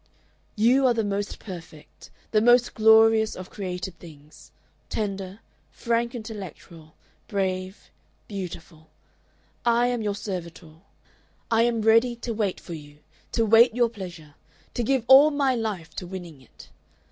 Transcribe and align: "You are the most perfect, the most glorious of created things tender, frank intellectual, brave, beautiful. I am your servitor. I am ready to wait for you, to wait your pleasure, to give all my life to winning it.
"You 0.55 0.87
are 0.87 0.95
the 0.95 1.03
most 1.03 1.37
perfect, 1.37 2.09
the 2.31 2.41
most 2.41 2.73
glorious 2.73 3.35
of 3.35 3.51
created 3.51 3.99
things 3.99 4.51
tender, 4.89 5.41
frank 5.69 6.15
intellectual, 6.15 6.95
brave, 7.27 7.91
beautiful. 8.27 8.89
I 9.63 9.85
am 9.89 10.01
your 10.01 10.15
servitor. 10.15 10.77
I 11.51 11.61
am 11.69 11.83
ready 11.83 12.15
to 12.15 12.33
wait 12.33 12.59
for 12.59 12.73
you, 12.73 12.97
to 13.33 13.45
wait 13.45 13.75
your 13.75 13.89
pleasure, 13.89 14.33
to 14.73 14.81
give 14.81 15.03
all 15.07 15.29
my 15.29 15.53
life 15.53 15.91
to 15.97 16.07
winning 16.07 16.41
it. 16.41 16.69